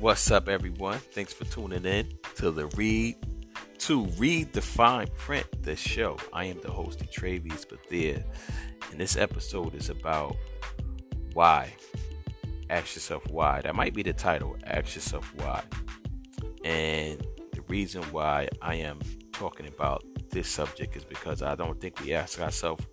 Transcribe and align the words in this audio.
What's 0.00 0.30
up, 0.30 0.48
everyone? 0.48 0.96
Thanks 0.96 1.34
for 1.34 1.44
tuning 1.44 1.84
in 1.84 2.08
to 2.36 2.50
the 2.50 2.68
Read 2.68 3.16
to 3.80 4.06
Read 4.16 4.50
the 4.54 4.62
Fine 4.62 5.08
Print, 5.18 5.46
the 5.62 5.76
show. 5.76 6.16
I 6.32 6.46
am 6.46 6.58
the 6.62 6.70
host, 6.70 7.02
Travis 7.12 7.66
there, 7.90 8.24
and 8.90 8.98
this 8.98 9.18
episode 9.18 9.74
is 9.74 9.90
about 9.90 10.38
why. 11.34 11.74
Ask 12.70 12.94
yourself 12.94 13.28
why. 13.28 13.60
That 13.60 13.74
might 13.74 13.92
be 13.92 14.02
the 14.02 14.14
title. 14.14 14.56
Ask 14.64 14.94
yourself 14.94 15.30
why. 15.36 15.62
And 16.64 17.20
the 17.52 17.60
reason 17.68 18.02
why 18.04 18.48
I 18.62 18.76
am 18.76 19.00
talking 19.32 19.66
about 19.66 20.02
this 20.30 20.48
subject 20.48 20.96
is 20.96 21.04
because 21.04 21.42
I 21.42 21.54
don't 21.54 21.78
think 21.78 22.00
we 22.00 22.14
ask 22.14 22.40
ourselves 22.40 22.86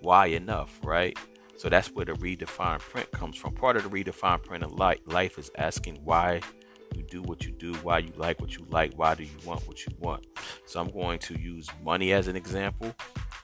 why 0.00 0.28
enough, 0.28 0.80
right? 0.82 1.18
So 1.56 1.68
that's 1.68 1.88
where 1.90 2.04
the 2.04 2.14
Read 2.14 2.40
the 2.40 2.46
Fine 2.46 2.80
Print 2.80 3.10
comes 3.12 3.36
from. 3.36 3.54
Part 3.54 3.76
of 3.76 3.84
the 3.84 3.88
Read 3.88 4.06
the 4.06 4.12
Fine 4.12 4.40
Print 4.40 4.64
of 4.64 4.72
life 4.72 5.00
life 5.06 5.38
is 5.38 5.50
asking 5.56 6.00
why 6.04 6.40
you 6.94 7.02
do 7.02 7.22
what 7.22 7.44
you 7.44 7.52
do, 7.52 7.74
why 7.76 7.98
you 7.98 8.12
like 8.16 8.40
what 8.40 8.56
you 8.56 8.66
like, 8.68 8.92
why 8.96 9.14
do 9.14 9.22
you 9.22 9.38
want 9.44 9.66
what 9.66 9.84
you 9.86 9.92
want. 9.98 10.26
So 10.66 10.80
I'm 10.80 10.90
going 10.90 11.18
to 11.20 11.38
use 11.38 11.68
money 11.82 12.12
as 12.12 12.28
an 12.28 12.36
example, 12.36 12.94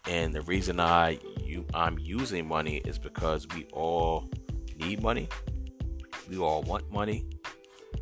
and 0.08 0.32
the 0.34 0.42
reason 0.42 0.80
I 0.80 1.18
you 1.42 1.66
I'm 1.74 1.98
using 1.98 2.46
money 2.46 2.78
is 2.84 2.98
because 2.98 3.46
we 3.54 3.66
all 3.72 4.30
need 4.76 5.02
money, 5.02 5.28
we 6.28 6.38
all 6.38 6.62
want 6.62 6.90
money, 6.90 7.26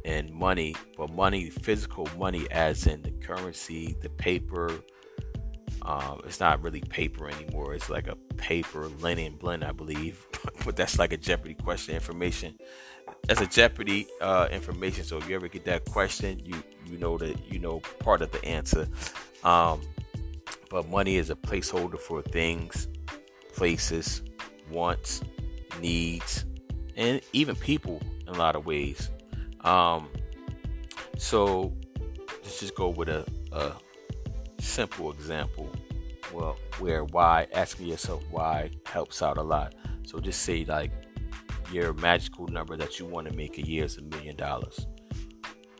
and 0.04 0.30
money, 0.32 0.74
but 0.96 1.10
money, 1.12 1.50
physical 1.50 2.08
money, 2.16 2.46
as 2.50 2.86
in 2.86 3.02
the 3.02 3.10
currency, 3.10 3.96
the 4.00 4.10
paper, 4.10 4.80
um, 5.82 6.20
it's 6.24 6.40
not 6.40 6.62
really 6.62 6.80
paper 6.80 7.28
anymore. 7.28 7.74
It's 7.74 7.88
like 7.88 8.06
a 8.06 8.16
paper 8.36 8.88
linen 9.00 9.36
blend, 9.36 9.64
I 9.64 9.72
believe. 9.72 10.26
but 10.64 10.76
that's 10.76 10.98
like 10.98 11.12
a 11.12 11.16
Jeopardy 11.16 11.54
question 11.54 11.94
information. 11.94 12.54
That's 13.26 13.40
a 13.40 13.46
Jeopardy 13.46 14.06
uh, 14.20 14.48
information. 14.50 15.04
So 15.04 15.18
if 15.18 15.28
you 15.28 15.34
ever 15.34 15.48
get 15.48 15.64
that 15.64 15.84
question, 15.86 16.40
you 16.44 16.62
you 16.86 16.98
know 16.98 17.18
that 17.18 17.52
you 17.52 17.58
know 17.58 17.80
part 17.98 18.22
of 18.22 18.30
the 18.32 18.44
answer. 18.44 18.88
Um, 19.44 19.80
but 20.70 20.88
money 20.88 21.16
is 21.16 21.30
a 21.30 21.34
placeholder 21.34 21.98
for 21.98 22.22
things, 22.22 22.88
places, 23.54 24.22
wants, 24.70 25.22
needs, 25.80 26.44
and 26.96 27.20
even 27.32 27.56
people 27.56 28.00
in 28.26 28.34
a 28.34 28.38
lot 28.38 28.54
of 28.54 28.66
ways. 28.66 29.10
Um, 29.62 30.08
so 31.16 31.72
let's 32.42 32.60
just 32.60 32.74
go 32.74 32.88
with 32.88 33.08
a, 33.08 33.26
a 33.52 33.72
simple 34.60 35.10
example 35.12 35.70
well 36.32 36.56
where 36.78 37.04
why 37.04 37.46
asking 37.52 37.86
yourself 37.86 38.22
why 38.30 38.70
helps 38.86 39.22
out 39.22 39.38
a 39.38 39.42
lot. 39.42 39.74
So 40.04 40.18
just 40.18 40.42
say 40.42 40.64
like 40.64 40.92
your 41.72 41.92
magical 41.94 42.46
number 42.48 42.76
that 42.76 42.98
you 42.98 43.06
want 43.06 43.28
to 43.28 43.34
make 43.34 43.58
a 43.58 43.66
year 43.66 43.84
is 43.84 43.96
a 43.96 44.02
million 44.02 44.36
dollars. 44.36 44.86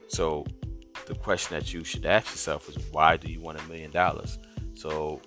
So 0.09 0.45
the 1.07 1.15
question 1.15 1.59
that 1.59 1.73
you 1.73 1.85
should 1.85 2.07
ask 2.07 2.31
yourself 2.31 2.69
is 2.69 2.77
why 2.93 3.17
do 3.17 3.31
you 3.31 3.41
want 3.41 3.61
a 3.61 3.65
million 3.65 3.91
dollars? 3.91 4.39
So 4.75 5.21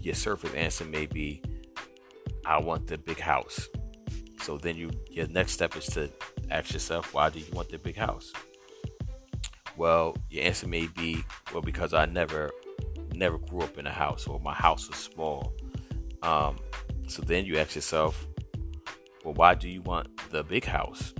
your 0.00 0.14
surface 0.14 0.52
answer 0.54 0.84
may 0.84 1.06
be 1.06 1.42
i 2.46 2.58
want 2.58 2.86
the 2.86 2.98
big 2.98 3.18
house. 3.18 3.68
So 4.42 4.58
then 4.58 4.76
you 4.76 4.90
your 5.10 5.26
next 5.28 5.52
step 5.52 5.76
is 5.76 5.86
to 5.86 6.10
ask 6.50 6.72
yourself 6.72 7.14
why 7.14 7.30
do 7.30 7.38
you 7.38 7.46
want 7.52 7.70
the 7.70 7.78
big 7.78 7.96
house? 7.96 8.32
Well 9.76 10.16
your 10.30 10.44
answer 10.44 10.68
may 10.68 10.86
be 10.88 11.24
well 11.52 11.62
because 11.62 11.94
i 11.94 12.04
never 12.06 12.50
never 13.14 13.38
grew 13.38 13.60
up 13.60 13.78
in 13.78 13.86
a 13.86 13.92
house 13.92 14.26
or 14.26 14.40
my 14.40 14.54
house 14.54 14.88
was 14.88 14.98
small. 14.98 15.52
Um, 16.22 16.58
so 17.06 17.22
then 17.22 17.44
you 17.44 17.58
ask 17.58 17.74
yourself, 17.74 18.26
well, 19.24 19.34
why 19.34 19.54
do 19.54 19.68
you 19.68 19.82
want 19.82 20.08
the 20.30 20.42
big 20.42 20.64
house? 20.64 21.14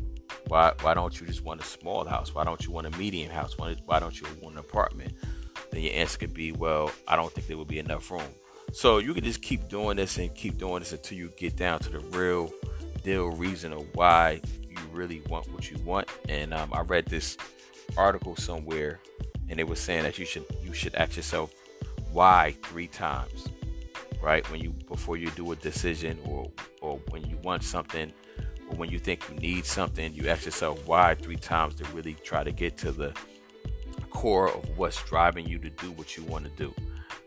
Why 0.48 0.72
why 0.82 0.94
don't 0.94 1.18
you 1.18 1.26
just 1.26 1.42
want 1.42 1.60
a 1.60 1.64
small 1.64 2.04
house? 2.04 2.34
Why 2.34 2.44
don't 2.44 2.64
you 2.64 2.70
want 2.70 2.86
a 2.86 2.98
medium 2.98 3.30
house? 3.30 3.56
Why, 3.56 3.76
why 3.86 3.98
don't 3.98 4.18
you 4.20 4.26
want 4.42 4.54
an 4.54 4.60
apartment? 4.60 5.14
Then 5.70 5.82
your 5.82 5.94
answer 5.94 6.18
could 6.18 6.34
be, 6.34 6.52
well, 6.52 6.90
I 7.08 7.16
don't 7.16 7.32
think 7.32 7.46
there 7.46 7.56
would 7.56 7.68
be 7.68 7.78
enough 7.78 8.10
room. 8.10 8.22
So 8.72 8.98
you 8.98 9.14
can 9.14 9.24
just 9.24 9.40
keep 9.40 9.68
doing 9.68 9.96
this 9.96 10.18
and 10.18 10.34
keep 10.34 10.58
doing 10.58 10.80
this 10.80 10.92
until 10.92 11.16
you 11.16 11.30
get 11.36 11.56
down 11.56 11.80
to 11.80 11.90
the 11.90 12.00
real 12.00 12.52
deal 13.02 13.30
reason 13.30 13.72
of 13.72 13.86
why 13.94 14.40
you 14.68 14.76
really 14.92 15.22
want 15.28 15.50
what 15.52 15.70
you 15.70 15.78
want. 15.84 16.08
And 16.28 16.52
um, 16.52 16.70
I 16.72 16.80
read 16.80 17.06
this 17.06 17.36
article 17.96 18.36
somewhere, 18.36 19.00
and 19.48 19.60
it 19.60 19.68
was 19.68 19.78
saying 19.78 20.02
that 20.02 20.18
you 20.18 20.26
should 20.26 20.44
you 20.62 20.72
should 20.72 20.94
ask 20.94 21.16
yourself 21.16 21.52
why 22.14 22.56
three 22.62 22.86
times, 22.86 23.48
right? 24.22 24.48
When 24.50 24.60
you 24.60 24.70
before 24.70 25.16
you 25.16 25.30
do 25.30 25.50
a 25.52 25.56
decision 25.56 26.18
or 26.24 26.50
or 26.80 27.00
when 27.10 27.24
you 27.28 27.36
want 27.38 27.64
something 27.64 28.12
or 28.70 28.76
when 28.76 28.88
you 28.88 28.98
think 28.98 29.28
you 29.28 29.36
need 29.36 29.66
something, 29.66 30.14
you 30.14 30.28
ask 30.28 30.44
yourself 30.44 30.86
why 30.86 31.16
three 31.16 31.36
times 31.36 31.74
to 31.76 31.84
really 31.92 32.14
try 32.14 32.44
to 32.44 32.52
get 32.52 32.76
to 32.78 32.92
the 32.92 33.12
core 34.10 34.48
of 34.48 34.78
what's 34.78 35.02
driving 35.04 35.46
you 35.46 35.58
to 35.58 35.70
do 35.70 35.90
what 35.92 36.16
you 36.16 36.22
want 36.24 36.44
to 36.44 36.50
do, 36.50 36.72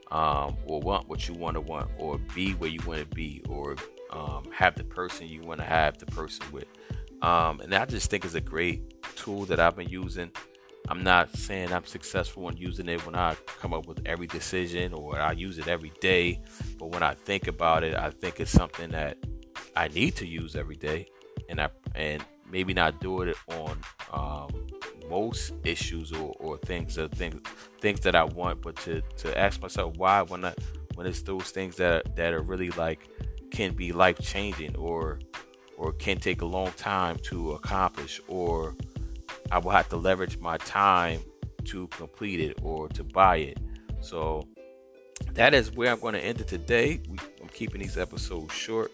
um, 0.10 0.56
or 0.66 0.80
want 0.80 1.08
what 1.10 1.28
you 1.28 1.34
want 1.34 1.56
to 1.56 1.62
want, 1.62 1.92
or 2.00 2.18
be 2.34 2.54
where 2.54 2.70
you 2.70 2.80
want 2.88 3.02
to 3.02 3.16
be, 3.16 3.42
or 3.50 3.76
um, 4.12 4.50
have 4.54 4.76
the 4.76 4.86
person 4.86 5.28
you 5.28 5.42
want 5.42 5.60
to 5.60 5.66
have 5.66 5.98
the 5.98 6.06
person 6.06 6.46
with. 6.52 6.66
Um, 7.22 7.60
and 7.60 7.74
I 7.76 7.86
just 7.86 8.10
think 8.10 8.24
it's 8.24 8.36
a 8.36 8.42
great 8.42 9.04
tool 9.16 9.44
that 9.46 9.60
I've 9.60 9.76
been 9.76 9.90
using 9.90 10.32
I'm 10.90 11.04
not 11.04 11.36
saying 11.36 11.74
I'm 11.74 11.86
successful 11.86 12.48
in 12.50 12.58
using 12.58 12.88
it 12.88 13.06
when 13.06 13.16
I 13.16 13.36
come 13.60 13.74
up 13.74 13.88
with 13.88 14.02
every 14.06 14.28
decision 14.28 14.94
or 14.94 15.20
I 15.20 15.34
use 15.34 15.58
it 15.58 15.68
every 15.68 15.92
day, 16.00 16.42
but 16.80 16.88
when 16.88 17.04
I 17.04 17.14
think 17.14 17.48
about 17.48 17.84
it, 17.84 17.96
I 17.96 18.10
think 18.10 18.40
it's 18.40 18.52
something 18.52 18.92
that 18.92 19.18
I 19.76 19.90
need 19.90 20.16
to 20.18 20.26
use 20.26 20.56
every 20.56 20.76
day, 20.76 21.08
and 21.50 21.60
I 21.60 21.70
and 21.96 22.24
maybe 22.50 22.74
not 22.74 23.02
do 23.02 23.22
it 23.24 23.36
on 23.50 23.78
um, 24.14 24.50
most 25.10 25.54
issues 25.64 26.14
or, 26.14 26.34
or 26.40 26.58
things 26.58 26.98
or 26.98 27.08
things 27.10 27.42
things 27.82 28.00
that 28.02 28.16
I 28.16 28.24
want, 28.24 28.62
but 28.62 28.76
to, 28.78 29.02
to 29.18 29.38
ask 29.38 29.62
myself 29.62 29.98
why 29.98 30.22
when 30.22 30.46
I 30.46 30.54
when 30.96 31.06
it's 31.06 31.22
those 31.22 31.52
things 31.52 31.76
that 31.78 32.16
that 32.16 32.34
are 32.34 32.42
really 32.42 32.72
like 32.72 33.08
can 33.52 33.74
be 33.74 33.92
life 33.92 34.20
changing 34.20 34.76
or 34.76 35.20
or 35.78 35.94
can 35.94 36.18
take 36.18 36.42
a 36.42 36.46
long 36.46 36.72
time 36.72 37.18
to 37.24 37.52
accomplish 37.52 38.20
or 38.28 38.76
I 39.52 39.60
will 39.60 39.72
have 39.72 39.90
to 39.90 39.98
leverage 39.98 40.38
my 40.40 40.58
time 40.58 41.22
to 41.66 41.88
complete 41.88 42.40
it 42.40 42.60
or 42.62 42.88
to 42.90 43.04
buy 43.04 43.38
it. 43.38 43.60
So 44.02 44.48
that 45.34 45.54
is 45.54 45.72
where 45.72 45.92
I'm 45.92 46.00
going 46.00 46.14
to 46.14 46.20
end 46.20 46.42
it 46.42 46.48
today. 46.48 47.02
I'm 47.42 47.50
keeping 47.50 47.82
these 47.82 47.98
episodes 47.98 48.54
short. 48.54 48.92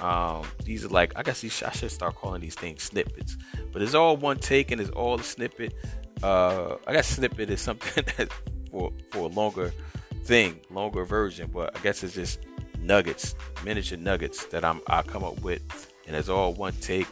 Um, 0.00 0.46
these 0.64 0.84
are 0.84 0.88
like 0.88 1.12
I 1.16 1.22
guess 1.22 1.42
these, 1.42 1.62
I 1.62 1.70
should 1.72 1.90
start 1.90 2.14
calling 2.14 2.40
these 2.40 2.54
things 2.54 2.82
snippets, 2.82 3.36
but 3.70 3.82
it's 3.82 3.94
all 3.94 4.16
one 4.16 4.38
take 4.38 4.70
and 4.70 4.80
it's 4.80 4.90
all 4.90 5.20
a 5.20 5.22
snippet. 5.22 5.74
Uh, 6.22 6.76
I 6.86 6.92
guess 6.92 7.08
snippet 7.08 7.50
is 7.50 7.60
something 7.60 8.04
that 8.16 8.32
for 8.70 8.92
for 9.10 9.18
a 9.18 9.26
longer 9.26 9.74
thing, 10.24 10.60
longer 10.70 11.04
version, 11.04 11.50
but 11.52 11.76
I 11.76 11.80
guess 11.80 12.02
it's 12.02 12.14
just 12.14 12.40
nuggets, 12.78 13.34
miniature 13.62 13.98
nuggets 13.98 14.46
that 14.46 14.64
I'm 14.64 14.80
I 14.86 15.02
come 15.02 15.22
up 15.22 15.42
with, 15.42 15.92
and 16.06 16.16
it's 16.16 16.30
all 16.30 16.54
one 16.54 16.72
take. 16.80 17.06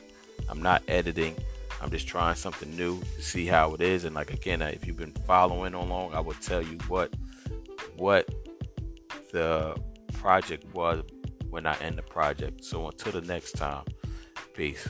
I'm 0.49 0.63
not 0.63 0.83
editing. 0.89 1.37
I'm 1.81 1.91
just 1.91 2.09
trying 2.09 2.35
something 2.35 2.75
new 2.77 3.01
to 3.01 3.23
see 3.23 3.47
how 3.47 3.75
it 3.75 3.81
is. 3.81 4.05
And 4.05 4.15
like 4.15 4.33
again, 4.33 4.63
if 4.63 4.87
you've 4.87 4.97
been 4.97 5.15
following 5.27 5.75
along, 5.75 6.15
I 6.15 6.21
will 6.21 6.35
tell 6.35 6.63
you 6.63 6.79
what 6.89 7.15
what 7.97 8.29
the 9.33 9.77
project 10.15 10.65
was 10.75 11.03
when 11.51 11.67
I 11.67 11.77
end 11.79 11.99
the 11.99 12.03
project. 12.03 12.65
So 12.65 12.87
until 12.87 13.13
the 13.13 13.23
next 13.23 13.53
time, 13.53 13.85
peace. 14.55 14.89